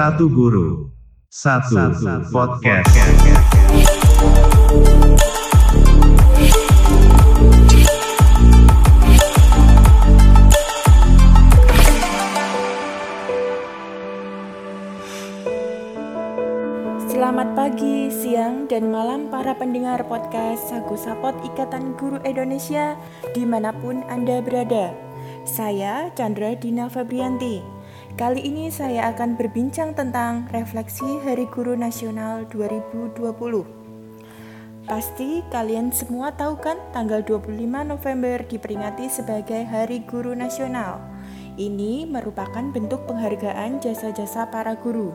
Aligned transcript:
Satu 0.00 0.32
guru, 0.32 0.92
satu, 1.28 1.92
podcast. 2.32 2.88
Selamat 17.08 17.52
pagi, 17.52 18.08
siang, 18.08 18.68
dan 18.68 18.88
malam 18.88 19.28
para 19.28 19.52
pendengar 19.56 20.04
podcast 20.08 20.68
Sagu 20.68 20.96
Sapot 20.96 21.36
Ikatan 21.44 21.96
Guru 21.96 22.20
Indonesia 22.24 22.96
di 23.36 23.44
mana 23.44 23.72
pun 23.76 24.00
Anda 24.08 24.40
berada. 24.40 25.09
Saya 25.48 26.12
Chandra 26.12 26.52
Dina 26.52 26.92
Febrianti. 26.92 27.64
Kali 28.20 28.44
ini 28.44 28.68
saya 28.68 29.08
akan 29.08 29.40
berbincang 29.40 29.96
tentang 29.96 30.44
refleksi 30.52 31.06
Hari 31.24 31.48
Guru 31.48 31.72
Nasional 31.80 32.44
2020. 32.52 33.24
Pasti 34.84 35.40
kalian 35.48 35.96
semua 35.96 36.36
tahu 36.36 36.60
kan 36.60 36.76
tanggal 36.92 37.24
25 37.24 37.56
November 37.64 38.44
diperingati 38.44 39.08
sebagai 39.08 39.64
Hari 39.64 40.04
Guru 40.04 40.36
Nasional. 40.36 41.09
Ini 41.60 42.08
merupakan 42.08 42.72
bentuk 42.72 43.04
penghargaan 43.04 43.84
jasa-jasa 43.84 44.48
para 44.48 44.72
guru. 44.80 45.12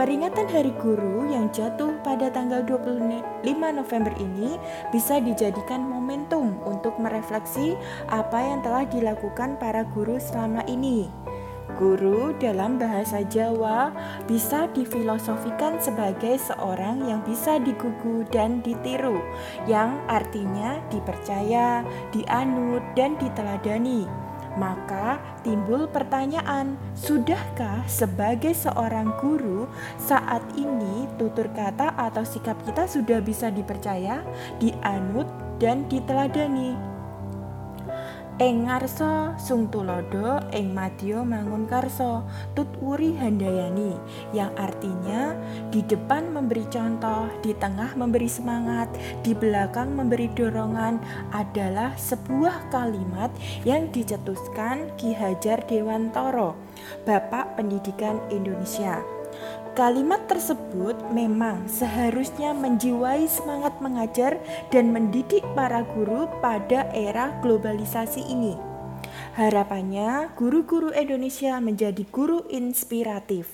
Peringatan 0.00 0.48
Hari 0.48 0.72
Guru 0.80 1.28
yang 1.28 1.52
jatuh 1.52 2.00
pada 2.00 2.32
tanggal 2.32 2.64
25 2.64 3.44
November 3.52 4.16
ini 4.16 4.56
bisa 4.88 5.20
dijadikan 5.20 5.84
momentum 5.84 6.56
untuk 6.64 6.96
merefleksi 6.96 7.76
apa 8.08 8.40
yang 8.40 8.64
telah 8.64 8.88
dilakukan 8.88 9.60
para 9.60 9.84
guru 9.92 10.16
selama 10.16 10.64
ini. 10.64 11.12
Guru 11.76 12.32
dalam 12.40 12.80
bahasa 12.80 13.20
Jawa 13.20 13.92
bisa 14.24 14.72
difilosofikan 14.72 15.76
sebagai 15.84 16.40
seorang 16.40 17.04
yang 17.12 17.20
bisa 17.28 17.60
digugu 17.60 18.24
dan 18.32 18.64
ditiru, 18.64 19.20
yang 19.68 20.00
artinya 20.08 20.80
dipercaya, 20.88 21.84
dianut, 22.08 22.80
dan 22.96 23.20
diteladani. 23.20 24.08
Maka 24.54 25.18
timbul 25.44 25.86
pertanyaan, 25.92 26.74
sudahkah 26.96 27.84
sebagai 27.86 28.56
seorang 28.56 29.12
guru 29.20 29.68
saat 30.00 30.42
ini 30.56 31.06
tutur 31.20 31.46
kata 31.52 31.92
atau 31.94 32.24
sikap 32.24 32.56
kita 32.64 32.88
sudah 32.88 33.20
bisa 33.20 33.52
dipercaya, 33.52 34.24
dianut, 34.58 35.28
dan 35.60 35.86
diteladani? 35.86 36.93
Ing 38.34 38.66
ngarsa 38.66 39.38
sung 39.38 39.70
tulodo 39.70 40.42
ing 40.50 40.74
madya 40.74 41.22
mangun 41.22 41.70
karso 41.70 42.26
tutwuri 42.58 43.14
handayani 43.14 43.94
yang 44.34 44.50
artinya 44.58 45.38
di 45.70 45.86
depan 45.86 46.34
memberi 46.34 46.66
contoh, 46.66 47.30
di 47.46 47.54
tengah 47.54 47.94
memberi 47.94 48.26
semangat, 48.26 48.90
di 49.22 49.38
belakang 49.38 49.94
memberi 49.94 50.26
dorongan 50.34 50.98
adalah 51.30 51.94
sebuah 51.94 52.74
kalimat 52.74 53.30
yang 53.62 53.86
dicetuskan 53.94 54.90
Ki 54.98 55.14
Hajar 55.14 55.62
Dewantoro, 55.70 56.58
Bapak 57.06 57.54
Pendidikan 57.54 58.18
Indonesia. 58.34 59.23
Kalimat 59.74 60.30
tersebut 60.30 60.94
memang 61.10 61.66
seharusnya 61.66 62.54
menjiwai 62.54 63.26
semangat 63.26 63.74
mengajar 63.82 64.38
dan 64.70 64.94
mendidik 64.94 65.42
para 65.58 65.82
guru 65.82 66.30
pada 66.38 66.86
era 66.94 67.34
globalisasi 67.42 68.22
ini. 68.22 68.54
Harapannya, 69.34 70.30
guru-guru 70.38 70.94
Indonesia 70.94 71.58
menjadi 71.58 72.06
guru 72.06 72.46
inspiratif. 72.54 73.50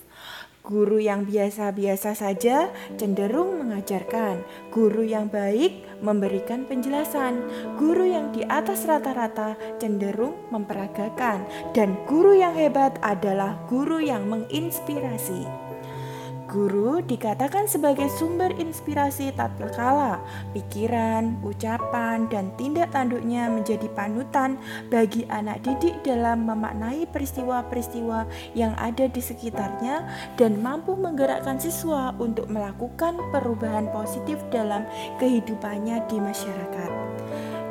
Guru 0.60 1.00
yang 1.00 1.24
biasa-biasa 1.24 2.12
saja 2.12 2.68
cenderung 3.00 3.64
mengajarkan, 3.64 4.44
guru 4.68 5.00
yang 5.00 5.32
baik 5.32 6.04
memberikan 6.04 6.68
penjelasan, 6.68 7.40
guru 7.80 8.04
yang 8.04 8.28
di 8.28 8.44
atas 8.44 8.84
rata-rata 8.84 9.56
cenderung 9.80 10.36
memperagakan, 10.52 11.48
dan 11.72 11.96
guru 12.04 12.36
yang 12.36 12.52
hebat 12.52 13.00
adalah 13.00 13.56
guru 13.72 14.04
yang 14.04 14.28
menginspirasi. 14.28 15.69
Guru 16.50 16.98
dikatakan 16.98 17.70
sebagai 17.70 18.10
sumber 18.10 18.50
inspirasi 18.58 19.30
tatkala 19.38 20.18
pikiran, 20.50 21.38
ucapan, 21.46 22.26
dan 22.26 22.50
tindak 22.58 22.90
tanduknya 22.90 23.46
menjadi 23.46 23.86
panutan 23.94 24.58
bagi 24.90 25.22
anak 25.30 25.62
didik 25.62 26.02
dalam 26.02 26.50
memaknai 26.50 27.06
peristiwa-peristiwa 27.06 28.26
yang 28.58 28.74
ada 28.82 29.06
di 29.06 29.22
sekitarnya 29.22 30.02
dan 30.34 30.58
mampu 30.58 30.98
menggerakkan 30.98 31.62
siswa 31.62 32.10
untuk 32.18 32.50
melakukan 32.50 33.14
perubahan 33.30 33.86
positif 33.94 34.42
dalam 34.50 34.82
kehidupannya 35.22 36.02
di 36.10 36.18
masyarakat. 36.18 36.99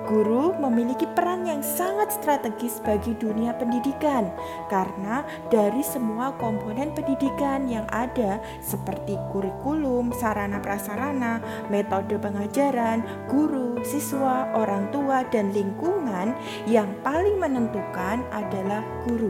Guru 0.10 0.58
memiliki 0.58 1.06
peran 1.14 1.46
yang 1.46 1.62
sangat 1.62 2.10
strategis 2.18 2.82
bagi 2.82 3.14
dunia 3.14 3.54
pendidikan 3.54 4.34
karena 4.66 5.22
dari 5.54 5.86
semua 5.86 6.34
komponen 6.42 6.90
pendidikan 6.98 7.70
yang 7.70 7.86
ada 7.94 8.42
seperti 8.58 9.22
kurikulum, 9.30 10.10
sarana 10.18 10.58
prasarana, 10.66 11.38
metode 11.70 12.18
pengajaran, 12.18 13.06
guru, 13.30 13.78
siswa, 13.86 14.50
orang 14.58 14.90
tua, 14.90 15.22
dan 15.30 15.54
lingkungan 15.54 16.34
yang 16.66 16.90
paling 17.06 17.38
menentukan 17.38 18.26
adalah 18.34 18.82
guru. 19.06 19.30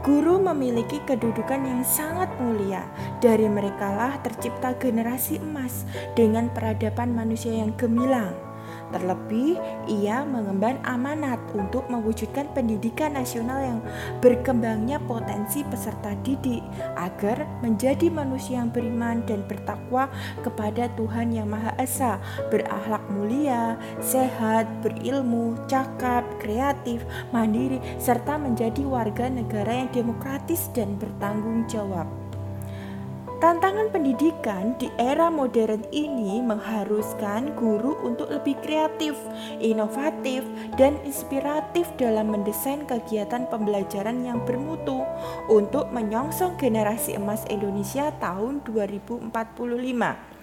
Guru 0.00 0.40
memiliki 0.40 0.96
kedudukan 1.04 1.60
yang 1.60 1.84
sangat 1.84 2.32
mulia. 2.40 2.88
Dari 3.20 3.52
merekalah 3.52 4.16
tercipta 4.24 4.72
generasi 4.80 5.44
emas 5.44 5.84
dengan 6.16 6.48
peradaban 6.48 7.12
manusia 7.12 7.52
yang 7.52 7.76
gemilang. 7.76 8.45
Terlebih, 8.94 9.58
ia 9.90 10.22
mengemban 10.22 10.78
amanat 10.86 11.42
untuk 11.58 11.90
mewujudkan 11.90 12.46
pendidikan 12.54 13.18
nasional 13.18 13.58
yang 13.58 13.80
berkembangnya 14.22 15.02
potensi 15.04 15.66
peserta 15.66 16.14
didik 16.22 16.62
agar 16.94 17.46
menjadi 17.66 18.06
manusia 18.08 18.62
yang 18.62 18.70
beriman 18.70 19.26
dan 19.26 19.42
bertakwa 19.50 20.06
kepada 20.46 20.86
Tuhan 20.94 21.34
Yang 21.34 21.48
Maha 21.50 21.72
Esa, 21.82 22.12
berakhlak 22.48 23.02
mulia, 23.10 23.74
sehat, 23.98 24.70
berilmu, 24.86 25.58
cakap, 25.66 26.22
kreatif, 26.38 27.02
mandiri, 27.34 27.82
serta 27.98 28.38
menjadi 28.38 28.86
warga 28.86 29.26
negara 29.26 29.82
yang 29.82 29.90
demokratis 29.90 30.70
dan 30.70 30.94
bertanggung 30.96 31.66
jawab. 31.66 32.25
Tantangan 33.36 33.92
pendidikan 33.92 34.80
di 34.80 34.88
era 34.96 35.28
modern 35.28 35.84
ini 35.92 36.40
mengharuskan 36.40 37.52
guru 37.52 37.92
untuk 38.00 38.32
lebih 38.32 38.56
kreatif, 38.64 39.12
inovatif, 39.60 40.40
dan 40.80 40.96
inspiratif 41.04 41.84
dalam 42.00 42.32
mendesain 42.32 42.88
kegiatan 42.88 43.44
pembelajaran 43.52 44.24
yang 44.24 44.40
bermutu 44.48 45.04
untuk 45.52 45.84
menyongsong 45.92 46.56
generasi 46.56 47.20
emas 47.20 47.44
Indonesia 47.52 48.08
tahun 48.24 48.64
2045. 48.64 50.35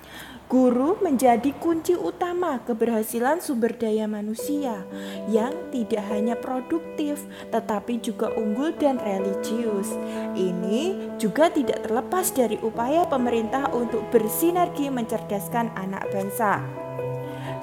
Guru 0.53 1.01
menjadi 1.01 1.49
kunci 1.57 1.97
utama 1.97 2.61
keberhasilan 2.61 3.41
sumber 3.41 3.73
daya 3.73 4.05
manusia 4.05 4.85
yang 5.25 5.49
tidak 5.73 6.05
hanya 6.13 6.37
produktif 6.37 7.25
tetapi 7.49 7.97
juga 7.97 8.29
unggul 8.37 8.69
dan 8.77 9.01
religius. 9.01 9.89
Ini 10.37 11.15
juga 11.17 11.49
tidak 11.49 11.89
terlepas 11.89 12.29
dari 12.37 12.61
upaya 12.61 13.01
pemerintah 13.09 13.71
untuk 13.73 14.05
bersinergi 14.13 14.93
mencerdaskan 14.93 15.73
anak 15.73 16.05
bangsa. 16.13 16.61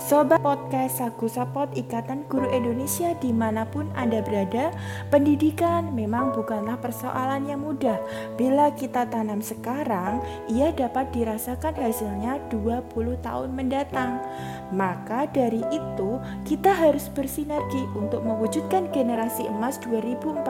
Sobat 0.01 0.41
Podcast 0.41 0.97
Sagu 0.97 1.29
Sapot 1.29 1.69
Ikatan 1.77 2.25
Guru 2.25 2.49
Indonesia 2.49 3.13
di 3.21 3.37
mana 3.37 3.69
pun 3.69 3.85
Anda 3.93 4.25
berada 4.25 4.73
Pendidikan 5.13 5.93
memang 5.93 6.33
bukanlah 6.33 6.81
persoalan 6.81 7.45
yang 7.45 7.61
mudah. 7.61 8.01
Bila 8.41 8.73
kita 8.73 9.05
tanam 9.13 9.45
sekarang, 9.45 10.25
ia 10.49 10.73
dapat 10.73 11.13
dirasakan 11.13 11.77
hasilnya 11.77 12.41
20 12.49 13.21
tahun 13.21 13.53
mendatang. 13.53 14.25
Maka 14.73 15.29
dari 15.29 15.61
itu, 15.69 16.17
kita 16.49 16.73
harus 16.73 17.13
bersinergi 17.13 17.85
untuk 17.93 18.25
mewujudkan 18.25 18.89
generasi 18.97 19.53
emas 19.53 19.77
2045 19.85 20.49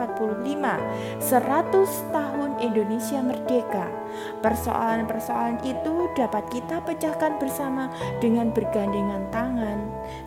100 1.19 2.15
tahun 2.15 2.51
Indonesia 2.63 3.19
merdeka. 3.19 3.91
Persoalan-persoalan 4.39 5.59
itu 5.67 6.07
dapat 6.15 6.43
kita 6.53 6.79
pecahkan 6.87 7.35
bersama 7.41 7.91
dengan 8.23 8.53
bergandengan 8.55 9.27
tangan 9.33 9.40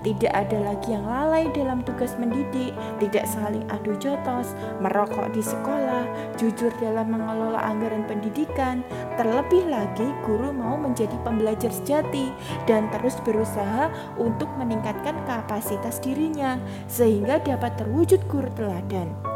Tidak 0.05 0.29
ada 0.37 0.61
lagi 0.61 0.93
yang 0.93 1.09
lalai 1.09 1.49
dalam 1.57 1.81
tugas 1.81 2.13
mendidik, 2.21 2.77
tidak 3.01 3.25
saling 3.25 3.65
adu 3.73 3.97
jotos, 3.97 4.53
merokok 4.85 5.33
di 5.33 5.41
sekolah, 5.41 6.05
jujur 6.37 6.69
dalam 6.77 7.09
mengelola 7.09 7.57
anggaran 7.65 8.05
pendidikan. 8.05 8.85
Terlebih 9.17 9.65
lagi, 9.73 10.05
guru 10.29 10.53
mau 10.53 10.77
menjadi 10.77 11.17
pembelajar 11.25 11.73
sejati 11.73 12.29
dan 12.69 12.93
terus 12.93 13.17
berusaha 13.25 13.89
untuk 14.21 14.53
meningkatkan 14.61 15.17
kapasitas 15.25 16.05
dirinya 16.05 16.61
sehingga 16.85 17.41
dapat 17.41 17.81
terwujud 17.81 18.21
guru 18.29 18.53
teladan. 18.53 19.34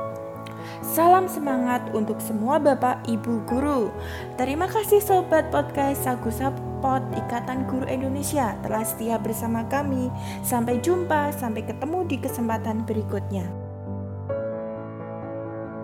Salam 0.78 1.26
semangat 1.26 1.90
untuk 1.90 2.22
semua 2.22 2.62
Bapak 2.62 3.02
Ibu 3.02 3.42
guru. 3.50 3.90
Terima 4.38 4.70
kasih 4.70 5.02
sobat 5.02 5.50
podcast 5.50 6.06
Sagu 6.06 6.30
Sapot 6.30 7.02
Ikatan 7.18 7.66
Guru 7.66 7.82
Indonesia 7.90 8.54
telah 8.62 8.86
setia 8.86 9.18
bersama 9.18 9.66
kami. 9.66 10.06
Sampai 10.46 10.78
jumpa, 10.78 11.34
sampai 11.34 11.66
ketemu 11.66 12.06
di 12.06 12.16
kesempatan 12.22 12.86
berikutnya. 12.86 13.67